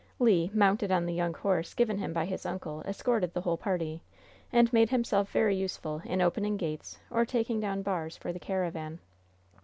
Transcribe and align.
Le, 0.17 0.49
mounted 0.51 0.89
on 0.91 1.05
the 1.05 1.13
young 1.13 1.31
horse 1.31 1.75
given 1.75 1.99
him 1.99 2.11
by 2.11 2.25
his 2.25 2.43
uncle, 2.43 2.81
escorted 2.87 3.35
the 3.35 3.41
whole 3.41 3.55
party, 3.55 4.01
and 4.51 4.73
made 4.73 4.89
himself 4.89 5.29
very 5.31 5.55
useful 5.55 6.01
in 6.05 6.23
opening 6.23 6.57
gates 6.57 6.97
or 7.11 7.23
taking 7.23 7.59
down 7.59 7.83
bars 7.83 8.17
for 8.17 8.33
the 8.33 8.39
caravan. 8.39 8.97